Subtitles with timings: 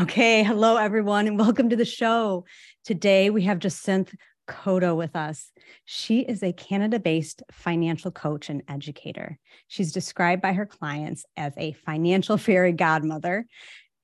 [0.00, 2.46] Okay, hello everyone, and welcome to the show.
[2.86, 4.14] Today we have Jacinthe
[4.48, 5.52] Koddo with us.
[5.84, 9.38] She is a Canada based financial coach and educator.
[9.68, 13.44] She's described by her clients as a financial fairy godmother,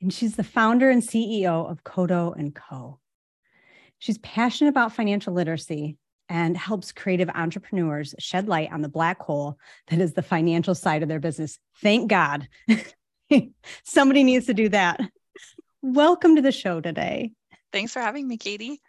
[0.02, 2.98] and she's the founder and CEO of Koddo and Co.
[3.98, 5.96] She's passionate about financial literacy
[6.28, 11.02] and helps creative entrepreneurs shed light on the black hole that is the financial side
[11.02, 11.58] of their business.
[11.80, 12.48] Thank God.
[13.84, 15.00] Somebody needs to do that.
[15.88, 17.30] Welcome to the show today.
[17.72, 18.82] Thanks for having me, Katie.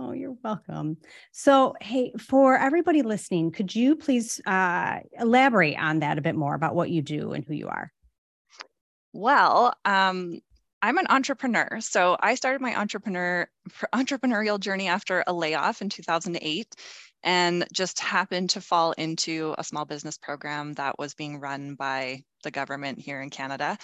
[0.00, 0.96] Oh, you're welcome.
[1.30, 6.56] So, hey, for everybody listening, could you please uh, elaborate on that a bit more
[6.56, 7.92] about what you do and who you are?
[9.12, 10.40] Well, um,
[10.82, 11.78] I'm an entrepreneur.
[11.78, 13.48] So I started my entrepreneur
[13.94, 16.74] entrepreneurial journey after a layoff in 2008
[17.22, 22.24] and just happened to fall into a small business program that was being run by
[22.42, 23.78] the government here in Canada.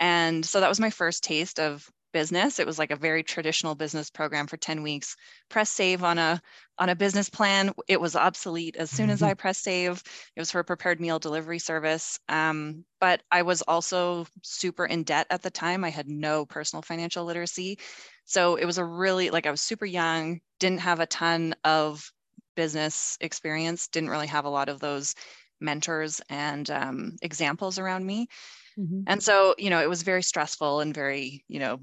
[0.00, 2.58] And so that was my first taste of business.
[2.58, 5.16] It was like a very traditional business program for 10 weeks.
[5.48, 6.40] Press save on a
[6.78, 7.72] on a business plan.
[7.88, 10.02] It was obsolete as soon as I pressed save.
[10.36, 12.18] It was for a prepared meal delivery service.
[12.28, 15.84] Um, but I was also super in debt at the time.
[15.84, 17.78] I had no personal financial literacy.
[18.24, 22.12] So it was a really like I was super young, didn't have a ton of
[22.56, 25.14] business experience, didn't really have a lot of those
[25.60, 28.28] mentors and um, examples around me.
[28.76, 29.06] Mhm.
[29.06, 31.80] And so, you know, it was very stressful and very, you know,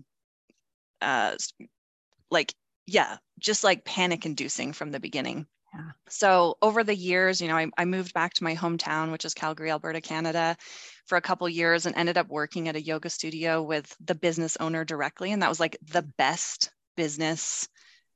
[1.01, 1.35] uh,
[2.31, 2.53] like,
[2.85, 5.47] yeah, just like panic inducing from the beginning.
[5.73, 5.91] Yeah.
[6.09, 9.33] So over the years, you know, I, I moved back to my hometown, which is
[9.33, 10.57] Calgary, Alberta, Canada,
[11.05, 14.57] for a couple years and ended up working at a yoga studio with the business
[14.59, 15.31] owner directly.
[15.33, 17.67] And that was like the best business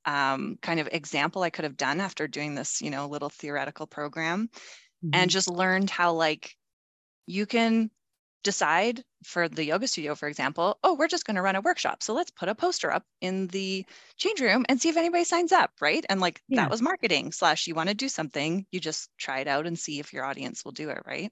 [0.05, 3.87] um, kind of example I could have done after doing this, you know, little theoretical
[3.87, 4.49] program
[5.13, 5.33] and Mhm.
[5.33, 6.57] just learned how like
[7.27, 7.91] you can
[8.43, 12.01] decide for the yoga studio for example oh we're just going to run a workshop
[12.01, 13.85] so let's put a poster up in the
[14.17, 16.63] change room and see if anybody signs up right and like Yeah.
[16.63, 19.77] that was marketing slash you want to do something you just try it out and
[19.77, 21.31] see if your audience will do it right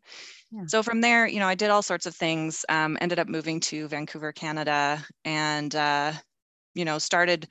[0.52, 0.66] Yeah.
[0.68, 3.60] so from there you know i did all sorts of things um, ended up moving
[3.60, 6.14] to vancouver canada and uh,
[6.76, 7.48] you know started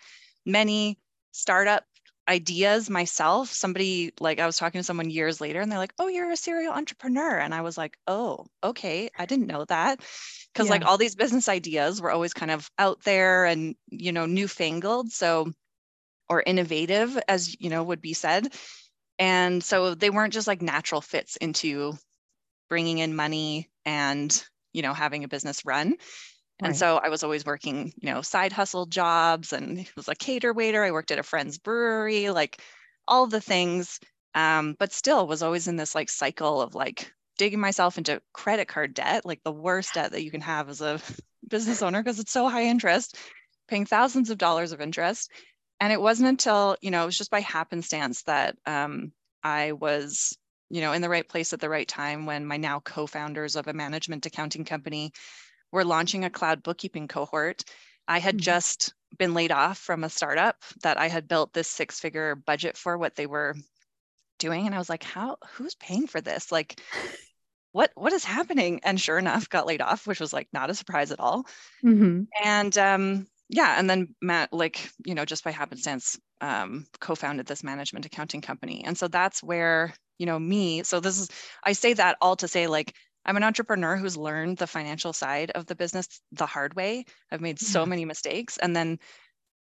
[0.46, 0.98] many
[1.32, 1.84] startup
[2.28, 3.50] ideas myself.
[3.52, 6.36] Somebody like I was talking to someone years later and they're like, "Oh, you're a
[6.36, 9.10] serial entrepreneur." And I was like, "Oh, okay.
[9.18, 10.00] I didn't know that."
[10.54, 14.26] Cuz like all these business ideas were always kind of out there and, you know,
[14.26, 15.52] newfangled, so
[16.28, 18.54] or innovative as, you know, would be said.
[19.18, 21.94] And so they weren't just like natural fits into
[22.68, 25.96] bringing in money and, you know, having a business run.
[26.62, 26.76] And Right.
[26.76, 30.82] so I was always working, you know, side hustle jobs and was a cater waiter.
[30.84, 32.60] I worked at a friend's brewery, like
[33.06, 34.00] all the things.
[34.34, 38.68] Um, but still was always in this like cycle of like digging myself into credit
[38.68, 41.00] card debt, like the worst debt that you can have as a
[41.48, 43.16] business owner because it's so high interest,
[43.68, 45.32] paying thousands of dollars of interest.
[45.80, 50.36] And it wasn't until, you know, it was just by happenstance that um, I was,
[50.70, 53.68] you know, in the right place at the right time when my now co-founders of
[53.68, 55.12] a management accounting company
[55.72, 57.64] we're launching a cloud bookkeeping cohort.
[58.06, 58.42] I had Mhm.
[58.42, 62.76] just been laid off from a startup that I had built this six figure budget
[62.76, 63.54] for what they were
[64.38, 64.66] doing.
[64.66, 66.52] And I was like, how, who's paying for this?
[66.52, 66.80] Like,
[67.72, 68.80] what, what is happening?
[68.84, 71.46] And sure enough, got laid off, which was like not a surprise at all.
[71.84, 72.26] Mhm.
[72.42, 77.64] And um, yeah, and then Matt, like, you know, just by happenstance, um, co-founded this
[77.64, 78.84] management accounting company.
[78.84, 81.28] And so that's where, you know, me, so this is,
[81.64, 82.94] I say that all to say like,
[83.28, 87.04] I'm an entrepreneur who's learned the financial side of the business the hard way.
[87.30, 87.90] I've made so mm-hmm.
[87.90, 88.56] many mistakes.
[88.56, 88.98] And then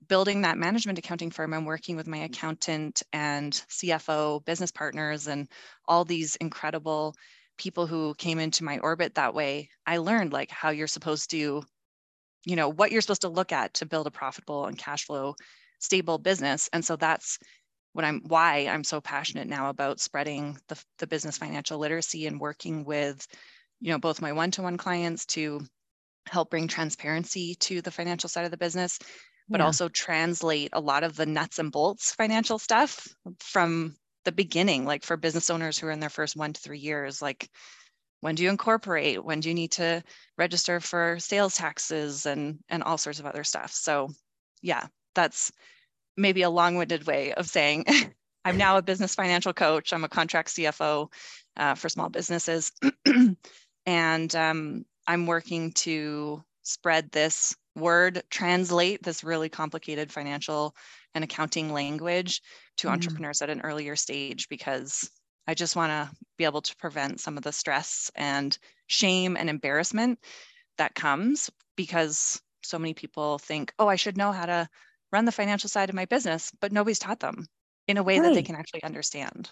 [0.10, 5.48] building that management accounting firm, I'm working with my accountant and CFO business partners and
[5.88, 7.16] all these incredible
[7.58, 11.64] people who came into my orbit that way, I learned like how you're supposed to,
[12.44, 15.36] you know, what you're supposed to look at to build a profitable and cash flow
[15.80, 16.70] stable business.
[16.74, 17.40] And so that's
[17.94, 22.40] what I'm why I'm so passionate now about spreading the, the business financial literacy and
[22.40, 23.26] working with,
[23.80, 25.62] you know, both my one-to-one clients to
[26.28, 29.00] help bring transparency to the financial side of the business,
[29.50, 29.66] but yeah.
[29.66, 33.08] also translate a lot of the nuts and bolts financial stuff
[33.40, 33.96] from
[34.26, 37.22] the beginning, like for business owners who are in their first one to three years,
[37.22, 37.50] like
[38.22, 39.24] when do you incorporate?
[39.24, 40.02] When do you need to
[40.38, 43.72] register for sales taxes and and all sorts of other stuff?
[43.74, 44.10] So
[44.62, 45.52] yeah, that's
[46.18, 47.86] maybe a long-winded way of saying
[48.46, 49.94] I'm now a business financial coach.
[49.94, 51.10] I'm a contract CFO
[51.56, 52.72] uh, for small businesses,
[53.86, 60.76] and um, I'm working to spread this word, translate this really complicated financial
[61.16, 62.42] and accounting language
[62.78, 65.10] to mm entrepreneurs at an earlier stage because
[65.48, 68.58] I just want to be able to prevent some of the stress and
[68.88, 70.20] shame and embarrassment
[70.78, 74.70] that comes because so many people think, oh, I should know how to
[75.14, 77.46] run the financial side of my business, but nobody's taught them
[77.88, 78.28] in a way right.
[78.28, 79.50] that they can actually understand.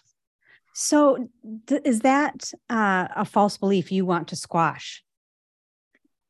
[0.73, 1.29] So,
[1.67, 5.03] th- is that uh, a false belief you want to squash?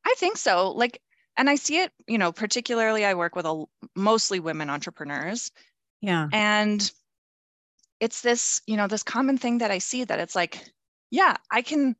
[0.04, 0.72] I think so.
[0.72, 1.00] Like,
[1.36, 3.64] and I see it, you know, particularly I work with a
[3.96, 5.50] mostly women entrepreneurs.
[6.00, 6.28] Yeah.
[6.32, 6.90] And
[8.00, 10.62] it's this, you know, this common thing that I see that it's like,
[11.10, 11.94] yeah, I can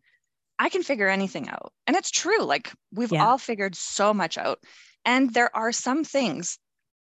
[0.58, 1.72] I can figure anything out.
[1.86, 2.42] And it's true.
[2.42, 3.24] Like we've yeah.
[3.24, 4.58] all figured so much out.
[5.04, 6.58] And there are some things,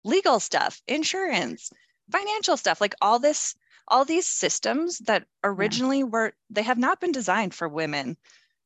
[0.03, 1.69] legal stuff, insurance,
[2.11, 3.55] financial stuff, like all this
[3.87, 6.05] all these systems that originally yeah.
[6.05, 8.15] were they have not been designed for women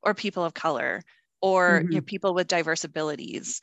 [0.03, 1.01] or people of color
[1.41, 1.91] or mm-hmm.
[1.91, 3.61] you know, people with diverse abilities.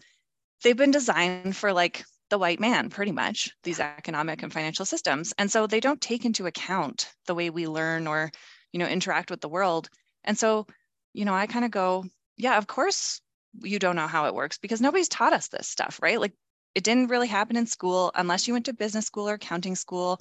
[0.63, 5.33] They've been designed for like the white man, pretty much, these economic and financial systems.
[5.39, 8.31] And so they don't take into account the way we learn or,
[8.73, 9.89] you know, interact with the world.
[10.25, 10.67] And so,
[11.13, 12.05] you know, I kind of go,
[12.37, 13.21] yeah, of course
[13.63, 16.21] you don't know how it works because nobody's taught us this stuff, right?
[16.21, 16.33] Like
[16.75, 20.19] it didn't really happen in school unless you went to business school or accounting school.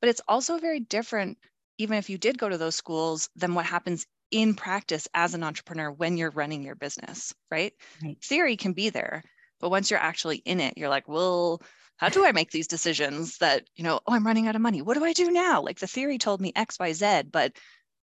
[0.00, 1.38] But it's also very different,
[1.78, 5.42] even if you did go to those schools, than what happens in practice as an
[5.42, 7.72] entrepreneur when you're running your business, right?
[8.02, 8.16] right?
[8.22, 9.22] Theory can be there,
[9.60, 11.62] but once you're actually in it, you're like, well,
[11.96, 14.82] how do I make these decisions that, you know, oh, I'm running out of money.
[14.82, 15.62] What do I do now?
[15.62, 17.52] Like the theory told me X, Y, Z, but,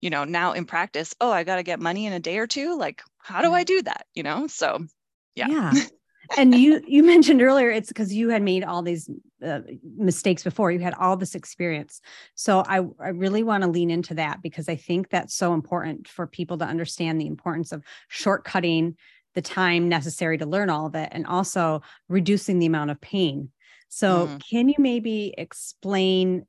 [0.01, 2.47] you know, now in practice, oh, I got to get money in a day or
[2.47, 2.79] two.
[2.79, 4.07] Like, how do I do that?
[4.15, 4.47] You know?
[4.47, 4.87] So,
[5.35, 5.49] yeah.
[5.49, 5.73] Yeah.
[6.37, 9.09] and you you mentioned earlier it's because you had made all these
[9.45, 9.61] uh,
[9.97, 10.71] mistakes before.
[10.71, 12.01] You had all this experience.
[12.35, 16.09] So i i really want to lean into that because i think that's so important
[16.09, 18.95] for people to understand the importance of shortcutting
[19.35, 23.51] the time necessary to learn all of it and also reducing the amount of pain.
[23.89, 24.43] So mm.
[24.51, 26.47] can you maybe explain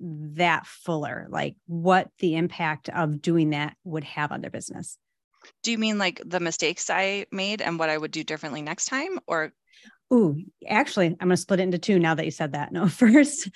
[0.00, 1.26] that fuller?
[1.30, 4.98] Like what the impact of doing that would have on their business
[5.62, 8.86] do you mean like the mistakes I made and what I would do differently next
[8.86, 9.52] time or
[10.12, 10.36] Ooh,
[10.68, 12.70] actually, I'm going to split it into two now that you said that.
[12.70, 13.48] No, first,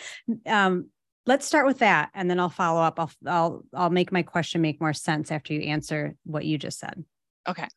[0.46, 0.88] um,
[1.26, 2.98] let's start with that, and then I'll follow up.
[2.98, 6.78] I'll I'll I'll make my question make more sense after you answer what you just
[6.78, 7.04] said.
[7.46, 7.68] Okay,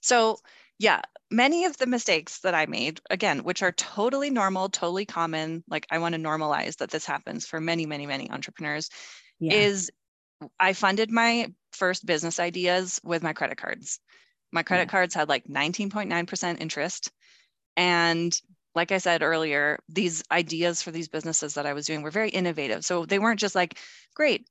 [0.00, 0.38] so
[0.78, 5.64] yeah, many of the mistakes that I made, again, which are totally normal, totally common.
[5.68, 8.90] Like I want to normalize that this happens for many, many, many entrepreneurs.
[9.40, 9.54] Yeah.
[9.54, 9.90] Is
[10.58, 14.00] I funded my first business ideas with my credit cards.
[14.52, 14.90] My credit yeah.
[14.90, 17.10] cards had like 19.9% interest.
[17.76, 18.38] And
[18.74, 22.30] like I said earlier, these ideas for these businesses that I was doing were very
[22.30, 22.84] innovative.
[22.84, 23.78] So they weren't just like,
[24.14, 24.46] great,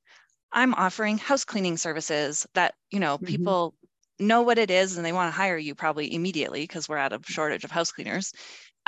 [0.51, 3.25] I'm offering house cleaning services that, you know, mm-hmm.
[3.25, 3.75] people
[4.19, 7.13] know what it is and they want to hire you probably immediately because we're out
[7.13, 8.33] of shortage of house cleaners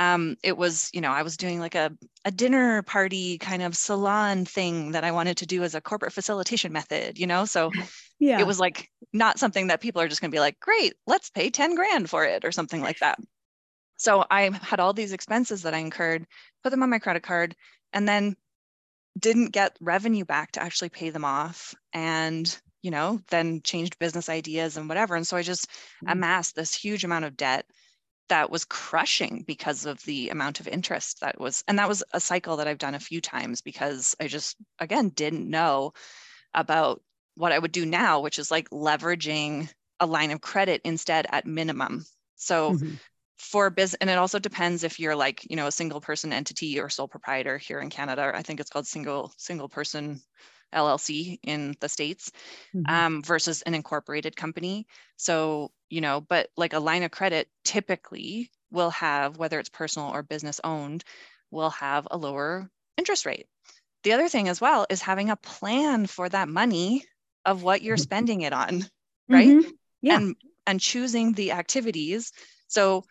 [0.02, 3.78] um, it was, you know, I was doing like a, a dinner party kind of
[3.78, 7.46] salon thing that I wanted to do as a corporate facilitation method, you know?
[7.46, 7.70] So
[8.20, 8.40] yeah.
[8.40, 11.30] it was like not something that people are just going to be like, great, let's
[11.30, 13.20] pay 10 grand for it or something like that.
[13.98, 16.26] So I had all these expenses that I incurred,
[16.64, 17.56] put them on my credit card,
[17.94, 18.36] and then
[19.20, 21.76] didn't get revenue back to actually pay them off.
[21.94, 25.16] And, you know, then changed business ideas and whatever.
[25.16, 26.14] And so I just mm-hmm.
[26.14, 27.68] amassed this huge amount of debt
[28.30, 32.20] that was crushing because of the amount of interest that was and that was a
[32.20, 35.94] cycle that I've done a few times because I just again didn't know
[36.54, 37.02] about
[37.36, 41.46] what I would do now which is like leveraging a line of credit instead at
[41.46, 42.94] minimum so mm-hmm.
[43.38, 46.80] for business and it also depends if you're like you know a single person entity
[46.80, 50.22] or sole proprietor here in Canada I think it's called single single person
[50.74, 52.32] LLC in the States
[52.76, 52.94] mm-hmm.
[52.94, 54.88] um, versus an incorporated company.
[55.18, 60.10] So, you know, but like a line of credit typically will have, whether it's personal
[60.10, 61.04] or business owned,
[61.52, 63.48] will have a lower interest rate.
[64.04, 67.04] The other thing as well is having a plan for that money
[67.46, 68.02] of what you're mm-hmm.
[68.02, 68.86] spending it on.
[69.30, 69.72] right Mhm.
[70.02, 70.18] Yeah.
[70.18, 70.36] and
[70.68, 72.32] and choosing the activities
[72.68, 73.04] so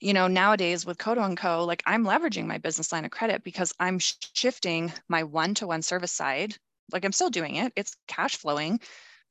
[0.00, 3.42] you know nowadays with Koddo and co like i'm leveraging my business line of credit
[3.44, 6.56] because i'm shifting my one-to-one service side
[6.92, 8.80] like i'm still doing it it's cash flowing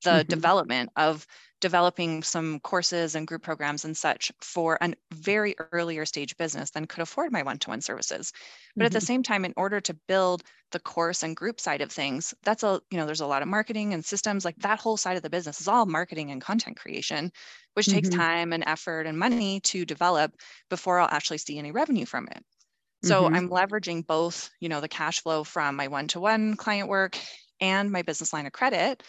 [0.04, 0.26] the Mhm.
[0.26, 1.26] development of
[1.62, 6.86] developing some courses and group programs and such for a very earlier stage business than
[6.86, 8.34] could afford my one-to-one services
[8.78, 9.02] but at the Mhm.
[9.02, 12.82] same time in order to build the course and group side of things that's a
[12.92, 15.30] you know there's a lot of marketing and systems like that whole side of the
[15.30, 17.32] business is all marketing and content creation
[17.74, 18.24] which takes Mhm.
[18.24, 20.36] time and effort and money to develop
[20.70, 22.44] before i'll actually see any revenue from it
[23.02, 23.34] so Mhm.
[23.34, 27.18] i'm leveraging both you know the cash flow from my one-to-one client work
[27.62, 29.04] and my business line of credit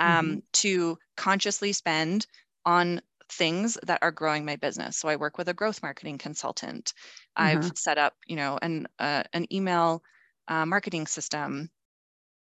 [0.00, 0.42] um, Mhm.
[0.54, 2.26] to consciously spend
[2.64, 4.96] on things that are growing my business.
[4.96, 6.94] So I work with a growth marketing consultant.
[7.36, 7.74] I've Uh-huh.
[7.76, 10.02] set up, you know, an uh, an email
[10.48, 11.70] uh, marketing system,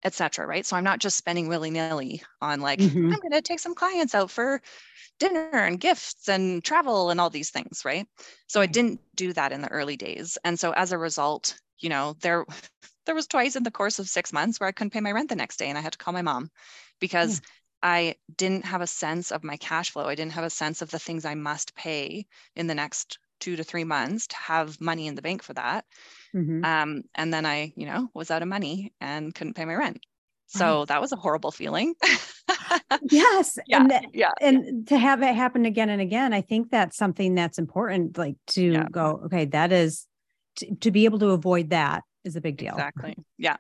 [0.05, 0.47] et cetera.
[0.47, 0.67] Right.
[0.67, 3.13] So I'm not just spending willy nilly on like Mhm.
[3.13, 4.61] I'm going to take some clients out for
[5.19, 7.85] dinner and gifts and travel and all these things.
[7.85, 8.07] Right.
[8.49, 11.89] So I didn't do that in the early days, and so as a result, you
[11.89, 12.45] know, there
[13.07, 15.29] there was twice in the course of six months where I couldn't pay my rent
[15.29, 16.51] the next day, and I had to call my mom
[17.01, 17.41] because
[17.83, 20.07] I didn't have a sense of my cash flow.
[20.07, 23.57] I didn't have a sense of the things I must pay in the next two
[23.57, 25.85] to three months to have money in the bank for that.
[26.35, 26.65] Mhm.
[26.65, 30.01] Um, and then I, you know, was out of money and couldn't pay my rent.
[30.47, 31.95] So that was a horrible feeling.
[33.01, 33.59] Yes.
[33.67, 36.97] yeah, And that, yeah, and to have it happen again and again, I think that's
[36.97, 38.89] something that's important, like to Yeah.
[38.91, 40.07] go, okay, that is
[40.57, 42.89] to, to be able to avoid that is a big deal.
[42.97, 43.17] exactly.
[43.39, 43.57] Yeah.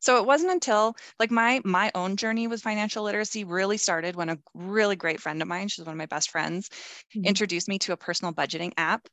[0.00, 4.28] So it wasn't until like my my own journey with financial literacy really started when
[4.28, 6.70] a really great friend of mine, she's one of my best friends,
[7.14, 7.24] Mhm.
[7.24, 9.08] introduced me to a personal budgeting app.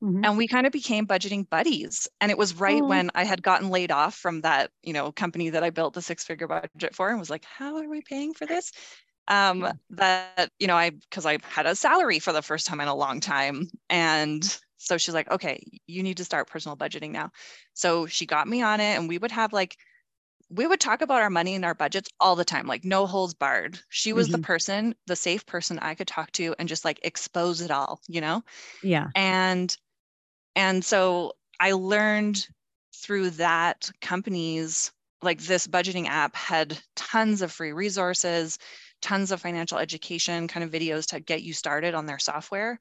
[0.00, 0.26] Mhm.
[0.26, 2.86] and we kind of became budgeting buddies and it was right Oh.
[2.86, 6.02] when i had gotten laid off from that you know company that i built the
[6.02, 8.72] six figure budget for and was like how are we paying for this
[9.28, 9.72] um Yeah.
[9.90, 12.94] that you know i because i had a salary for the first time in a
[12.94, 17.30] long time and so she's like okay you need to start personal budgeting now
[17.74, 19.76] so she got me on it and we would have like
[20.50, 23.34] we would talk about our money and our budgets all the time like no holds
[23.34, 24.46] barred she was the Mhm.
[24.52, 28.20] person the safe person i could talk to and just like expose it all you
[28.20, 28.42] know
[28.82, 29.10] Yeah.
[29.14, 29.76] and
[30.56, 32.48] and so i learned
[32.94, 34.90] through that companies
[35.22, 38.58] like this budgeting app had tons of free resources
[39.02, 42.78] tons of financial education kind of videos to get you started on their software.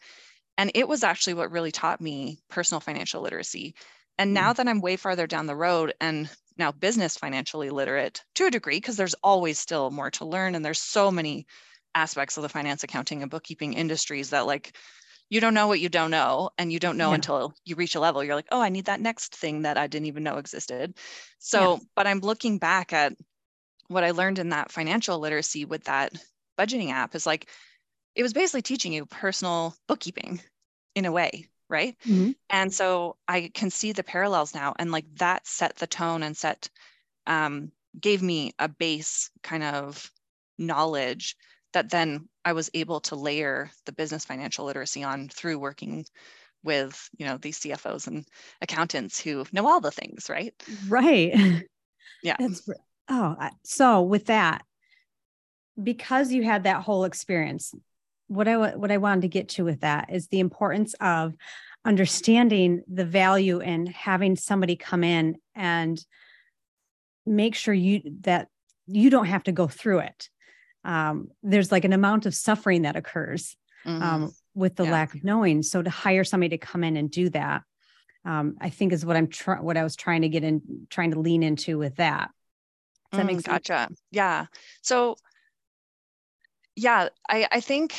[0.57, 3.75] And it was actually what really taught me personal financial literacy.
[4.17, 4.55] And now mm.
[4.55, 8.77] that i'm way farther down the road and now business financially literate to a degree
[8.77, 11.45] because there's always still more to learn and there's so many
[11.93, 14.77] aspects of the finance accounting and bookkeeping industries that like
[15.29, 17.15] you don't know what you don't know and you don't know Yeah.
[17.15, 19.87] until you reach a level you're like oh i need that next thing that i
[19.87, 20.95] didn't even know existed
[21.39, 23.13] so but i'm looking back at
[23.87, 26.13] what i learned in that financial literacy with that
[26.57, 27.49] budgeting app is like
[28.15, 30.41] it was basically teaching you personal bookkeeping
[30.95, 32.35] in a way right Mhm.
[32.49, 36.37] and so i can see the parallels now and like that set the tone and
[36.37, 36.69] set
[37.27, 40.11] um, gave me a base kind of
[40.57, 41.35] knowledge
[41.75, 46.05] that then i was able to layer the business financial literacy on through working
[46.63, 48.25] with you know these cfos and
[48.61, 50.53] accountants who know all the things right
[50.87, 51.35] Right.
[52.23, 52.67] yeah That's
[53.09, 54.63] oh, so with that,
[55.81, 57.73] because you had that whole experience,
[58.27, 61.35] what I what I wanted to get to with that is the importance of
[61.83, 66.03] understanding the value in having somebody come in and
[67.25, 68.47] make sure you that
[68.87, 70.29] you don't have to go through it.
[70.85, 74.01] Um, there's like an amount of suffering that occurs Mhm.
[74.01, 74.91] um, with the Yeah.
[74.91, 75.63] lack of knowing.
[75.63, 77.63] So to hire somebody to come in and do that,
[78.23, 81.11] um, I think is what I'm trying, what I was trying to get in, trying
[81.11, 82.29] to lean into with that.
[83.11, 83.67] Does that make Mm, sense?
[83.67, 84.45] gotcha yeah
[84.81, 85.15] so
[86.75, 87.95] yeah i i think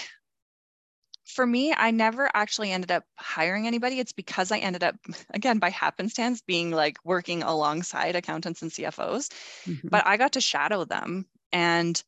[1.25, 4.95] for me i never actually ended up hiring anybody it's because i ended up
[5.35, 9.31] again by happenstance being like working alongside accountants and cfos
[9.66, 9.88] Mhm.
[9.90, 11.26] but I got to shadow them.
[11.52, 12.02] And,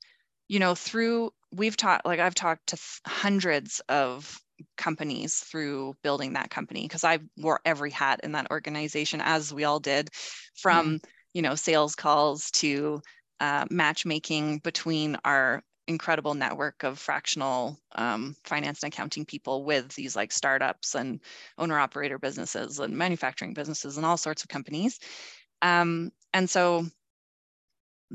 [0.48, 4.38] you know, through we've talked, like I've talked to hundreds of
[4.76, 9.64] companies through building that company because I wore every hat in that organization, as we
[9.64, 10.10] all did,
[10.56, 11.00] from,
[11.32, 13.00] you know, sales calls to
[13.40, 20.14] uh, matchmaking between our incredible network of fractional um, finance and accounting people with these
[20.14, 21.20] like startups and
[21.56, 24.98] owner operator businesses and manufacturing businesses and all sorts of companies.
[25.62, 26.86] Um, and so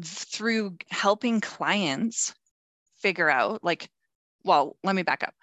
[0.02, 2.34] through helping clients
[2.96, 3.90] figure out like
[4.46, 5.36] well let me back up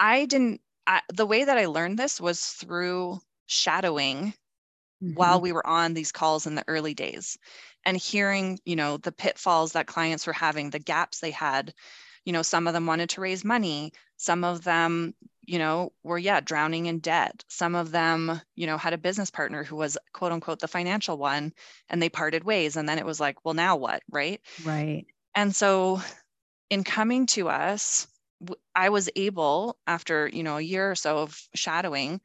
[0.00, 4.34] i didn't I, the way that i learned this was through shadowing
[5.14, 5.42] while Mhm.
[5.42, 7.38] we were on these calls in the early days
[7.84, 11.74] and hearing you know the pitfalls that clients were having the gaps they had
[12.26, 13.92] you know, some of them wanted to raise money.
[14.18, 15.14] Some of them,
[15.46, 17.44] you know, were, yeah, drowning in debt.
[17.48, 21.18] Some of them, you know, had a business partner who was quote unquote the financial
[21.18, 21.52] one
[21.88, 22.76] and they parted ways.
[22.76, 24.02] And then it was like, well, now what?
[24.10, 24.40] Right.
[24.64, 25.06] Right.
[25.34, 26.00] And so
[26.70, 28.06] in coming to us,
[28.74, 32.20] I was able, after, you know, a year or so of shadowing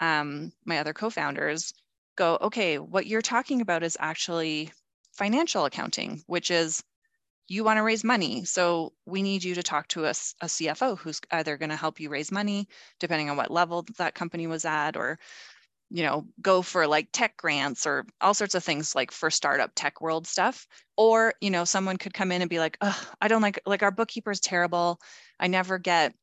[0.00, 1.72] um, my other co-founders,
[2.16, 4.72] go, okay, what you're talking about is actually
[5.12, 6.82] financial accounting, which is
[7.50, 8.44] you want to raise money.
[8.44, 11.76] So we need you to talk to us a, a CFO who's either going to
[11.76, 12.68] help you raise money,
[13.00, 15.18] depending on what level that company was at, or
[15.90, 19.72] you know, go for like tech grants or all sorts of things like for startup
[19.74, 20.68] tech world stuff.
[20.96, 23.82] Or, you know, someone could come in and be like, oh, I don't like like
[23.82, 25.00] our bookkeeper is terrible.
[25.40, 26.14] I never get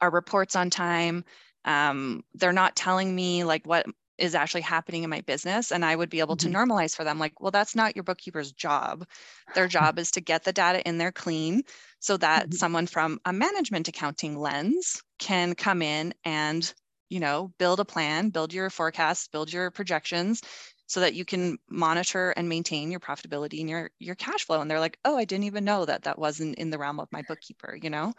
[0.00, 1.24] our reports on time.
[1.64, 3.86] Um, they're not telling me like what
[4.18, 6.52] is actually happening in my business and i would be able mm-hmm.
[6.52, 9.06] to normalize for them like well that's not your bookkeeper's job
[9.54, 11.62] their job is to get the data in there clean
[12.00, 12.52] so that mm-hmm.
[12.52, 16.72] someone from a management accounting lens can come in and
[17.08, 20.42] you know build a plan build your forecasts build your projections
[20.86, 24.70] so that you can monitor and maintain your profitability and your your cash flow and
[24.70, 27.22] they're like oh i didn't even know that that wasn't in the realm of my
[27.28, 28.12] bookkeeper you know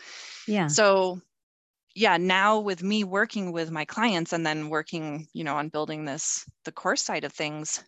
[0.48, 1.20] yeah so
[2.00, 6.06] yeah, now with me working with my clients and then working, you know, on building
[6.06, 7.84] this, the course side of things,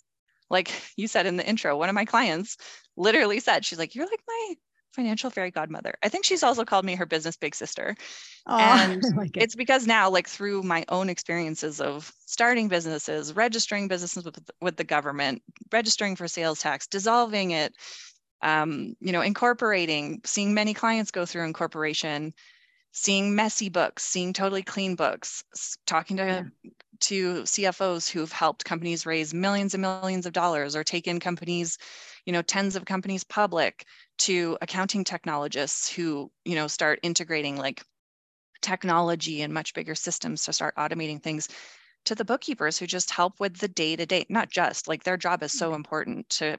[0.49, 2.57] like you said in the intro, one of my clients
[2.97, 4.53] literally said, she's like, you're like my
[4.91, 5.93] financial fairy godmother.
[6.03, 7.95] I think she's also called me her business big sister.
[8.45, 9.43] Oh, and like it.
[9.43, 14.75] it's because now, like through my own experiences of starting businesses, registering businesses with, with
[14.75, 15.41] the government,
[15.71, 17.73] registering for sales tax, dissolving it,
[18.41, 22.33] um, you know, incorporating, seeing many clients go through incorporation,
[22.91, 25.43] seeing messy books, seeing totally clean books,
[25.85, 26.71] talking to yeah.
[26.99, 31.77] to CFOs who've helped companies raise millions and millions of dollars or taken companies,
[32.25, 33.85] you know, tens of companies public
[34.19, 37.81] to accounting technologists who, you know, start integrating like
[38.61, 41.49] technology and much bigger systems to start automating things
[42.05, 45.17] to the bookkeepers who just help with the day to day, not just like their
[45.17, 45.75] job is so mm-hmm.
[45.75, 46.57] important to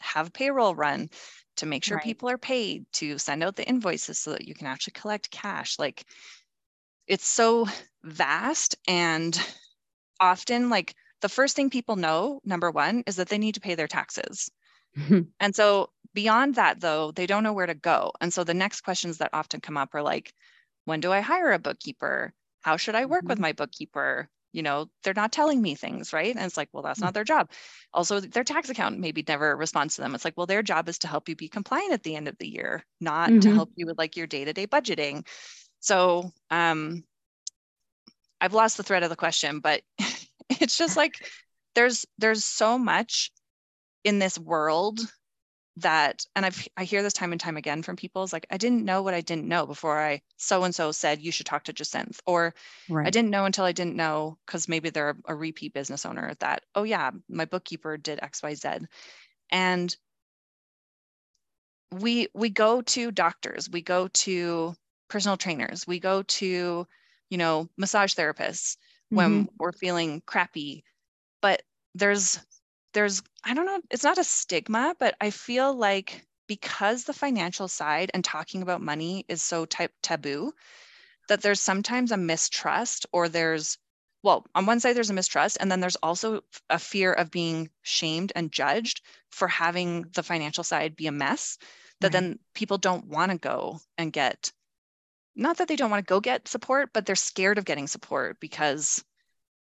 [0.00, 1.10] have payroll run
[1.60, 2.04] to make sure right.
[2.04, 5.78] people are paid, to send out the invoices so that you can actually collect cash.
[5.78, 6.04] Like
[7.06, 7.68] it's so
[8.02, 9.38] vast and
[10.18, 13.74] often like the first thing people know, number one, is that they need to pay
[13.74, 14.50] their taxes.
[15.40, 18.12] and so beyond that though, they don't know where to go.
[18.22, 20.32] And so the next questions that often come up are like,
[20.86, 22.32] when do I hire a bookkeeper?
[22.62, 23.28] How should I work mm-hmm.
[23.28, 24.30] with my bookkeeper?
[24.52, 26.34] You know they're not telling me things right?
[26.34, 27.50] And it's like well that's not their job.
[27.92, 30.14] Also their tax accountant maybe never responds to them.
[30.14, 32.36] It's like well their job is to help you be compliant at the end of
[32.38, 33.40] the year not mm-hmm.
[33.40, 35.26] to help you with like your day-to-day budgeting.
[35.80, 37.04] So um
[38.42, 39.82] i've lost the thread of the question but
[40.48, 41.14] it's just like
[41.74, 43.30] there's there's so much
[44.04, 45.00] in this world
[45.76, 48.56] that and i've i hear this time and time again from people is like i
[48.56, 51.64] didn't know what i didn't know before i so and so said you should talk
[51.64, 52.54] to jacinthe or
[52.88, 53.06] right.
[53.06, 56.64] i didn't know until i didn't know because maybe they're a repeat business owner that
[56.74, 58.86] oh yeah my bookkeeper did xyz
[59.50, 59.96] and
[61.92, 64.74] we we go to doctors we go to
[65.08, 66.86] personal trainers we go to
[67.30, 68.76] you know massage therapists
[69.08, 69.54] when mm-hmm.
[69.58, 70.84] we're feeling crappy
[71.40, 71.62] but
[71.94, 72.38] there's
[72.92, 77.68] there's i don't know it's not a stigma but i feel like because the financial
[77.68, 80.52] side and talking about money is so type taboo
[81.28, 83.78] that there's sometimes a mistrust or there's
[84.22, 87.70] well on one side there's a mistrust and then there's also a fear of being
[87.82, 89.00] shamed and judged
[89.30, 91.56] for having the financial side be a mess
[92.00, 92.12] that right.
[92.12, 94.52] then people don't want to go and get
[95.36, 98.40] not that they don't want to go get support but they're scared of getting support
[98.40, 99.04] because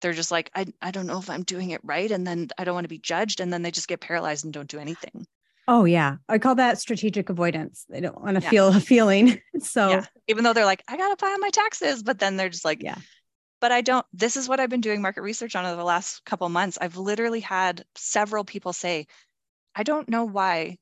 [0.01, 2.63] they're just like I, I don't know if i'm doing it right and then i
[2.63, 5.25] don't want to be judged and then they just get paralyzed and don't do anything
[5.67, 8.49] oh yeah i call that strategic avoidance they don't want to yeah.
[8.49, 10.05] feel a feeling so yeah.
[10.27, 12.97] even though they're like i gotta file my taxes but then they're just like yeah
[13.59, 16.23] but i don't this is what i've been doing market research on over the last
[16.25, 19.05] couple months i've literally had several people say
[19.75, 20.77] i don't know why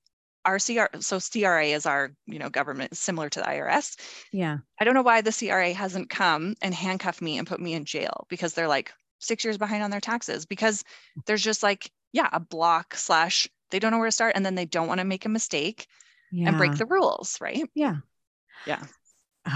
[0.46, 3.98] our CR so CRA is our you know government similar to the IRS.
[4.32, 4.58] Yeah.
[4.80, 7.86] I don't know why the CRA hasn't come and handcuffed me and put me in
[7.86, 10.84] jail because they're like, six years behind on their taxes because
[11.26, 14.56] there's just like, yeah, a block slash they don't know where to start and then
[14.56, 15.88] they don't want to make a mistake
[16.32, 16.48] yeah.
[16.48, 17.70] and break the rules, right?
[17.76, 17.98] Yeah.
[18.66, 18.84] Yeah.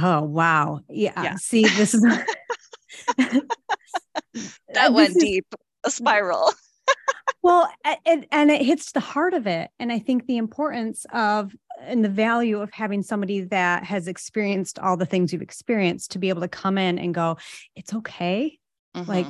[0.02, 0.82] Oh, wow.
[0.90, 1.22] Yeah.
[1.22, 1.36] yeah.
[1.36, 2.02] See, this is
[3.18, 5.16] that went is...
[5.16, 5.46] deep,
[5.84, 6.52] a spiral.
[7.44, 7.70] well,
[8.06, 9.70] and, and it hits the heart of it.
[9.80, 14.80] And I think the importance of and the value of having somebody that has experienced
[14.80, 17.38] all the things you've experienced to be able to come in and go,
[17.76, 18.58] it's okay.
[18.96, 19.10] Mm-hmm.
[19.10, 19.28] Like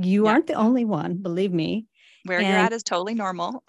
[0.00, 0.30] you yeah.
[0.32, 1.86] aren't the only one, believe me.
[2.24, 3.62] Where and, you're at is totally normal.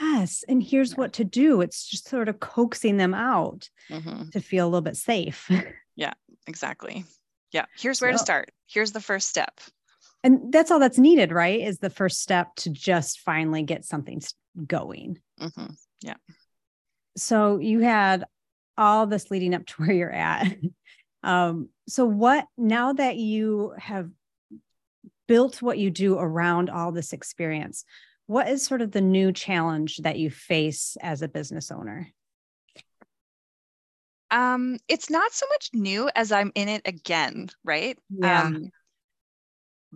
[0.00, 0.42] Yes.
[0.48, 0.96] And here's Yeah.
[0.96, 1.60] what to do.
[1.60, 4.32] It's just sort of coaxing them out Mhm.
[4.32, 5.48] to feel a little bit safe.
[5.94, 6.14] Yeah,
[6.46, 7.04] exactly.
[7.52, 7.66] Yeah.
[7.76, 8.50] Here's where to start.
[8.66, 9.60] Here's the first step.
[10.24, 11.60] and that's all that's needed, right?
[11.60, 14.22] Is the first step to just finally get something
[14.66, 15.20] going.
[15.38, 15.76] Mhm.
[17.16, 18.24] So you had
[18.78, 20.46] all this leading up to where you're at.
[21.24, 24.10] Um, so what now that you have
[25.32, 27.86] built what you do around all this experience,
[28.26, 32.12] what is sort of the new challenge that you face as a business owner?
[34.30, 37.98] Um, it's not so much new as I'm in it again, right?
[38.10, 38.42] Yeah.
[38.42, 38.72] Um,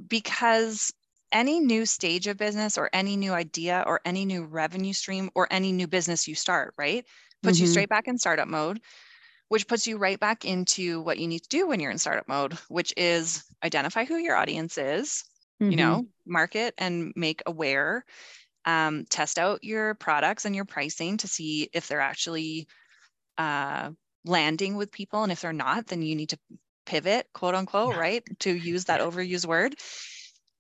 [0.09, 0.91] because
[1.31, 5.47] any new stage of business or any new idea or any new revenue stream or
[5.51, 7.05] any new business you start, right?
[7.43, 7.71] Puts you Mhm.
[7.73, 8.81] straight back in startup mode,
[9.49, 12.29] which puts you right back into what you need to do when you're in startup
[12.29, 15.25] mode, which is identify who your audience is,
[15.69, 15.77] you Mhm.
[15.77, 18.05] know, market and make aware,
[18.65, 22.69] um, test out your products and your pricing to see if they're actually
[23.39, 23.93] uh,
[24.25, 25.23] landing with people.
[25.23, 26.39] And if they're not, then you need to
[26.87, 27.97] pivot, quote unquote, Yeah.
[27.97, 28.25] right?
[28.41, 29.77] To use that overused word.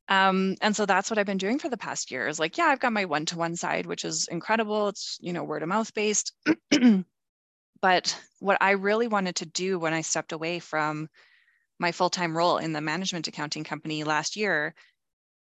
[0.09, 2.66] Um, and so that's what I've been doing for the past year is like, yeah,
[2.66, 4.88] I've got my one-to-one side, which is incredible.
[4.88, 6.33] It's, you know, word of mouth based.
[7.81, 11.09] but what I really wanted to do when I stepped away from
[11.79, 14.75] my full-time role in the management accounting company last year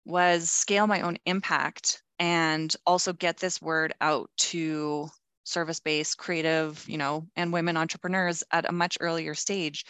[0.04, 5.08] was scale my own impact and also get this word out to
[5.44, 9.84] service-based creative you know and women entrepreneurs at a much earlier stage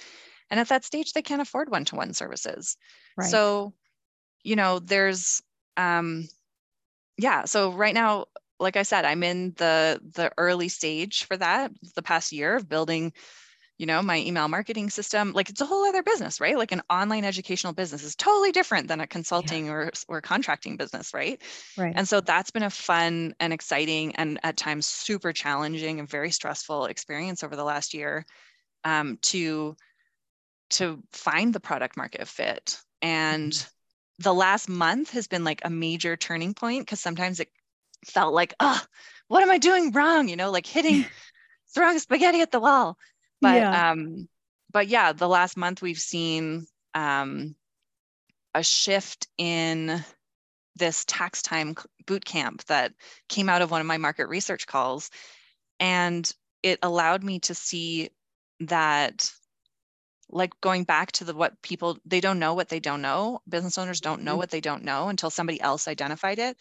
[0.51, 2.77] and at that stage they can't afford one-to-one services
[3.17, 3.31] Right.
[3.31, 3.73] so
[4.43, 5.43] you know there's
[5.77, 6.29] um
[7.17, 8.27] yeah so right now
[8.59, 12.69] like i said i'm in the the early stage for that the past year of
[12.69, 13.13] building
[13.79, 15.33] you know my email marketing system.
[15.33, 16.57] Like it's a whole other business right?
[16.57, 21.13] Like an online educational business is totally different than a consulting or or contracting business
[21.13, 21.41] right?
[21.77, 21.93] Right.
[21.97, 26.31] and so that's been a fun and exciting and at times super challenging and very
[26.31, 28.25] stressful experience over the last year
[28.85, 29.77] um, to
[30.71, 32.79] to find the product market fit.
[33.03, 33.67] And
[34.19, 37.51] the last month has been like a major turning point because sometimes it
[38.05, 38.81] felt like, oh,
[39.29, 40.29] what am I doing wrong?
[40.29, 41.07] You know, like hitting
[41.75, 42.99] throwing spaghetti at the wall.
[43.41, 43.73] But Yeah.
[43.73, 44.29] um,
[44.73, 47.55] but yeah, the last month we've seen um
[48.55, 50.03] a shift in
[50.77, 51.75] this tax time
[52.07, 52.93] boot camp that
[53.29, 55.11] came out of one of my market research calls
[55.81, 56.31] and
[56.63, 58.11] it allowed me to see
[58.61, 59.31] that
[60.29, 63.79] like going back to the what people they don't know what they don't know business
[63.79, 64.39] owners don't know Mhm.
[64.39, 66.57] what they don't know until somebody else identified it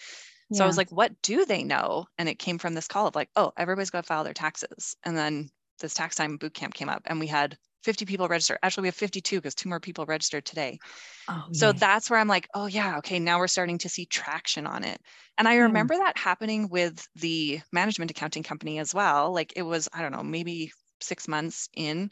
[0.51, 3.15] so i was like what do they know and it came from this call of
[3.15, 6.73] like oh everybody's got to file their taxes and then this tax time boot camp
[6.73, 9.79] came up and we had 50 people register actually we have 52 because two more
[9.79, 10.79] people registered today
[11.27, 11.73] oh, so yay.
[11.73, 14.99] that's where I'm like, oh yeah, okay, now we're starting to see traction on it.
[15.37, 15.57] And I Yeah.
[15.57, 19.33] remember that happening with the management accounting company as well.
[19.33, 22.09] Like it was, I don't know, maybe six months in.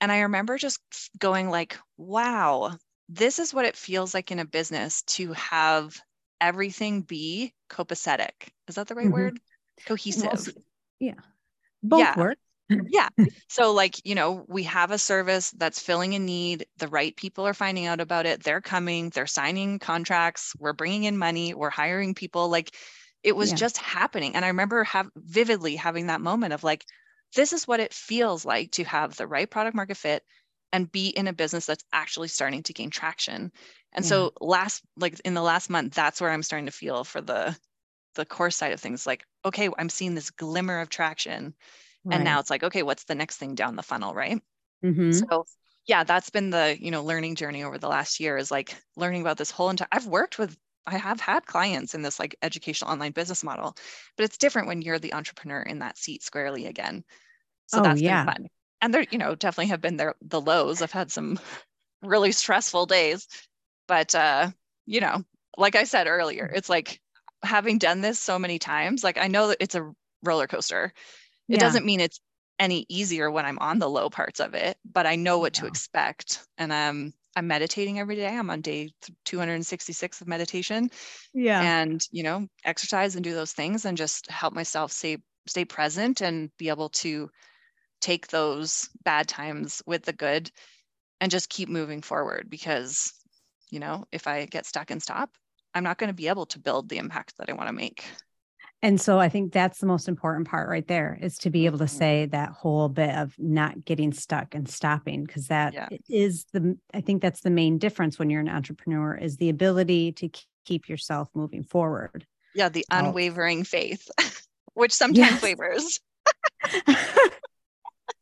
[0.00, 0.80] And I remember just
[1.18, 2.76] going like, wow,
[3.08, 6.00] this is what it feels like in a business to have
[6.40, 8.32] everything be copacetic.
[8.68, 9.12] Is that the right Mhm.
[9.12, 9.40] word?
[9.86, 10.54] Cohesive
[10.98, 11.14] yeah.
[11.82, 12.16] Both Yeah.
[12.16, 12.38] work.
[12.88, 13.08] yeah.
[13.48, 16.66] So, like, you know, we have a service that's filling a need.
[16.78, 18.42] The right people are finding out about it.
[18.42, 20.52] They're coming, they're signing contracts.
[20.58, 21.54] We're bringing in money.
[21.54, 22.48] We're hiring people.
[22.48, 22.74] Like,
[23.22, 23.56] it was Yeah.
[23.56, 24.34] just happening.
[24.34, 26.84] And I remember have vividly having that moment of like,
[27.34, 30.24] this is what it feels like to have the right product market fit
[30.72, 33.52] and be in a business that's actually starting to gain traction.
[33.92, 34.06] And Yeah.
[34.06, 37.58] so last like in the last month, that's where I'm starting to feel for the
[38.16, 41.54] the course side of things like, okay, I'm seeing this glimmer of traction
[42.10, 44.40] and now it's like okay what's the next thing down the funnel right
[44.82, 45.46] hmm so
[45.86, 49.20] yeah that's been the you know learning journey over the last year is like learning
[49.22, 52.90] about this whole entire i've worked with i have had clients in this like educational
[52.90, 53.74] online business model
[54.16, 57.04] but it's different when you're the entrepreneur in that seat squarely again
[57.66, 58.02] so Oh, that's yeah.
[58.02, 58.46] been fun
[58.80, 61.38] and there you know definitely have been there the lows i've had some
[62.02, 63.28] really stressful days
[63.88, 64.50] but uh
[64.86, 65.24] you know
[65.56, 67.00] like i said earlier it's like
[67.42, 70.92] having done this so many times like i know that it's a roller coaster
[71.50, 71.60] it Yeah.
[71.60, 72.20] doesn't mean it's
[72.58, 75.66] any easier when I'm on the low parts of it, but I know what to
[75.66, 76.46] expect.
[76.56, 78.28] And um, I'm meditating every day.
[78.28, 78.90] I'm on day
[79.24, 80.90] 266 of meditation
[81.32, 81.68] yeah.
[81.80, 86.20] and, you know, exercise and do those things and just help myself stay, stay present
[86.20, 87.30] and be able to
[88.00, 90.50] take those bad times with the good
[91.20, 93.12] and just keep moving forward because,
[93.70, 95.30] you know, if I get stuck and stop,
[95.74, 98.04] I'm not going to be able to build the impact that I want to make.
[98.82, 101.78] And so I think that's the most important part right there is to be able
[101.78, 101.90] to Mhm.
[101.90, 105.88] say that whole bit of not getting stuck and stopping because that Yeah.
[106.08, 110.12] is the I think that's the main difference when you're an entrepreneur is the ability
[110.12, 110.30] to
[110.64, 112.26] keep yourself moving forward.
[112.54, 112.98] Yeah, the Oh.
[112.98, 114.08] unwavering faith,
[114.74, 115.42] which sometimes Yes.
[115.42, 116.00] wavers.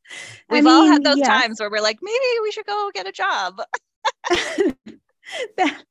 [0.50, 1.26] I We've all mean, had those yes.
[1.28, 3.60] times where we're like, maybe we should go get a job.
[5.56, 5.82] That-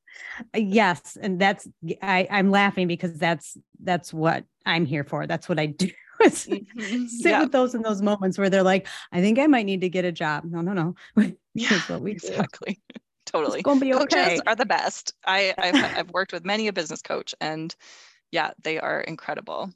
[0.55, 1.67] yes, and that's
[2.01, 5.25] I, I'm laughing because that's that's what I'm here for.
[5.27, 5.89] That's what I do.
[6.23, 7.09] is Mhm.
[7.09, 7.41] Sit Yeah.
[7.41, 10.05] with those in those moments where they're like, I think I might need to get
[10.05, 10.43] a job.
[10.45, 10.95] No, no, no.
[11.55, 12.27] Yeah, what we do.
[12.27, 12.79] exactly.
[12.95, 13.61] It's Totally.
[13.63, 14.39] gonna be Coaches okay.
[14.45, 15.13] are the best.
[15.25, 17.75] I, I've, I've worked with many a business coach and
[18.31, 19.71] yeah, they are incredible.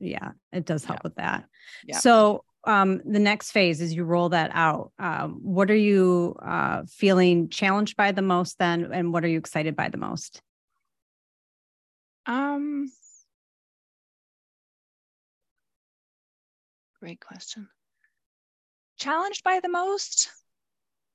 [0.00, 1.02] yeah, it does help Yeah.
[1.04, 1.44] with that.
[1.84, 1.98] Yeah.
[1.98, 4.92] So um the next phase is you roll that out.
[4.98, 9.38] Um, what are you uh feeling challenged by the most then and what are you
[9.38, 10.42] excited by the most?
[12.26, 12.92] Um,
[17.00, 17.68] great question.
[18.98, 20.28] Challenged by the most,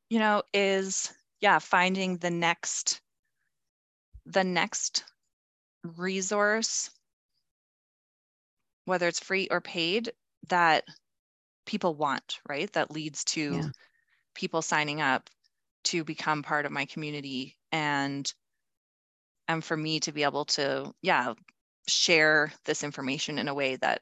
[0.10, 3.01] you know, is yeah, finding the next,
[4.25, 5.03] the next
[5.84, 6.89] resource,
[8.86, 10.13] whether it's free or paid,
[10.47, 10.86] that
[11.65, 12.71] people want, right?
[12.73, 13.71] That leads to Yeah.
[14.36, 15.30] people signing up
[15.86, 18.34] to become part of my community and
[19.47, 21.34] and for me to be able to yeah
[21.88, 24.02] share this information in a way that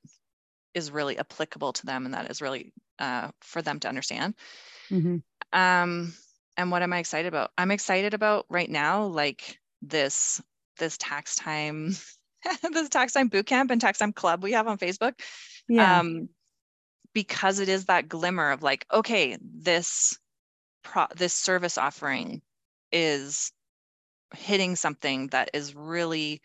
[0.74, 4.36] is really applicable to them and that is really uh, for them to understand
[4.90, 5.22] Mhm.
[5.54, 6.14] um
[6.58, 10.42] and what am i excited about i'm excited about right now like this
[10.78, 11.92] this tax time
[12.72, 15.20] this tax time boot camp and tax time club we have on facebook
[15.68, 16.02] Yeah.
[16.02, 16.30] um
[17.14, 20.18] because it is that glimmer of like okay this
[20.84, 22.42] pro this service offering
[22.92, 23.52] is
[24.36, 26.42] hitting something that is really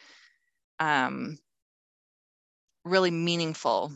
[0.80, 1.38] um
[2.84, 3.92] really meaningful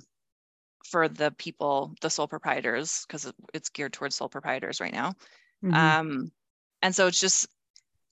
[0.85, 5.14] for the people the sole proprietors because it's geared towards sole proprietors right now
[5.62, 5.74] Mhm.
[5.74, 6.33] um
[6.83, 7.46] and so it's just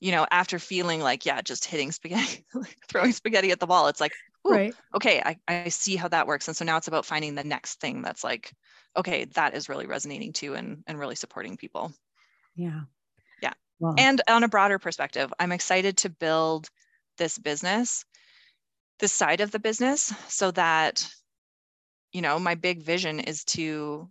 [0.00, 2.44] you know after feeling like yeah just hitting spaghetti
[2.88, 4.12] throwing spaghetti at the wall it's like
[4.50, 4.74] right.
[4.94, 7.80] okay I, I see how that works and so now it's about finding the next
[7.80, 8.52] thing that's like
[8.96, 11.92] okay that is really resonating too and and really supporting people
[12.56, 12.82] Yeah.
[13.42, 13.52] Yeah.
[13.96, 16.68] And on a broader perspective i'm excited to build
[17.16, 18.04] this business
[18.98, 21.08] this side of the business so that
[22.12, 24.10] you know my big vision is to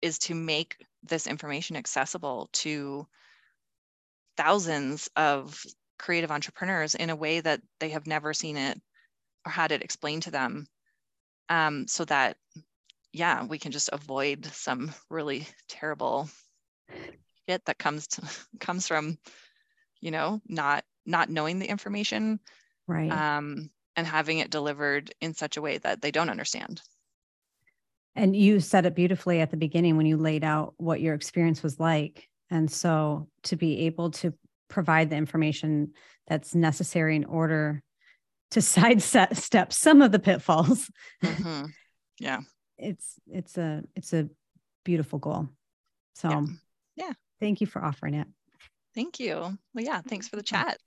[0.00, 3.06] is to make this information accessible to
[4.36, 5.60] thousands of
[5.98, 8.80] creative entrepreneurs in a way that they have never seen it
[9.48, 10.66] or had it explained to them
[11.48, 12.36] um, so that
[13.14, 16.28] yeah we can just avoid some really terrible
[17.48, 18.22] shit that comes to
[18.60, 19.16] comes from
[20.00, 22.38] you know not not knowing the information
[22.86, 23.10] right.
[23.10, 26.82] um, and having it delivered in such a way that they don't understand
[28.14, 31.62] And you said it beautifully at the beginning when you laid out what your experience
[31.62, 32.28] was like.
[32.50, 34.34] And so to be able to
[34.68, 35.92] provide the information
[36.26, 37.82] that's necessary in order
[38.52, 40.90] to sidestep step some of the pitfalls,
[41.22, 41.70] Mhm.
[42.18, 42.40] yeah
[42.78, 44.28] it's it's a it's a
[44.84, 45.48] beautiful goal.
[46.14, 46.44] So Yeah.
[46.96, 47.12] Yeah.
[47.40, 48.26] thank you for offering it.
[48.94, 49.34] thank you
[49.74, 50.78] well yeah thanks for the chat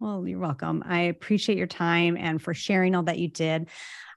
[0.00, 0.84] Well, you're welcome.
[0.86, 3.68] I appreciate your time and for sharing all that you did.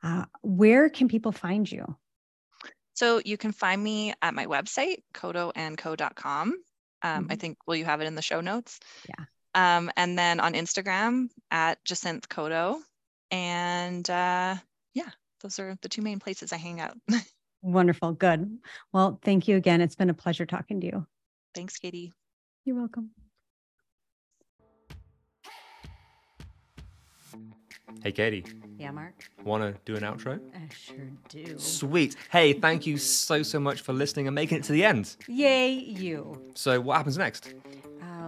[0.04, 1.86] Uh, where can people find you?
[2.94, 7.40] so you can find me at my website koddoandco.com um, i Mhm.
[7.40, 9.26] think will you have it in the show notes Yeah.
[9.54, 12.80] Um, and then on instagram at jacinthe koddo
[13.32, 14.56] and uh,
[14.94, 15.10] yeah
[15.42, 16.96] those are the two main places i hang out
[17.64, 18.14] Wonderful.
[18.14, 18.58] Good.
[18.92, 19.82] Well, thank you again.
[19.82, 21.06] It's been a pleasure talking to you.
[21.54, 22.12] thanks katie
[22.66, 23.12] You're welcome.
[28.04, 28.46] Hey, Katie,
[28.80, 29.14] Yeah, Mark.
[29.44, 30.40] want to do an outro?
[30.56, 30.96] I sure
[31.30, 31.60] do.
[31.60, 32.16] Sweet.
[32.32, 35.16] Hey, thank you so, so much for listening and making it to the end.
[35.28, 36.42] Yay, you.
[36.56, 37.54] So, what happens next?